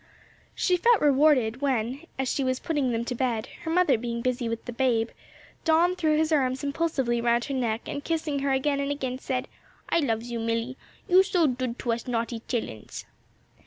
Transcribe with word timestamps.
She 0.55 0.77
felt 0.77 0.99
rewarded 0.99 1.61
when, 1.61 2.07
as 2.17 2.27
she 2.27 2.43
was 2.43 2.59
putting 2.59 2.91
them 2.91 3.05
to 3.05 3.13
bed, 3.13 3.45
her 3.65 3.69
mother 3.69 3.99
being 3.99 4.21
busy 4.23 4.49
with 4.49 4.65
the 4.65 4.71
babe, 4.73 5.09
Don 5.63 5.95
threw 5.95 6.17
his 6.17 6.31
arms 6.31 6.63
impulsively 6.63 7.21
round 7.21 7.45
her 7.45 7.53
neck 7.53 7.81
and 7.85 8.03
kissing 8.03 8.39
her 8.39 8.51
again 8.51 8.79
and 8.79 8.89
again, 8.91 9.19
said 9.19 9.47
"I 9.89 9.99
loves 9.99 10.31
you, 10.31 10.39
Milly; 10.39 10.75
you 11.07 11.21
so 11.21 11.45
dood 11.45 11.77
to 11.77 11.93
us 11.93 12.07
naughty 12.07 12.39
chillens." 12.47 13.05